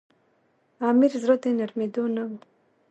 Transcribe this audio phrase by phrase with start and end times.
[0.89, 2.37] امیر زړه د نرمېدلو نه وو.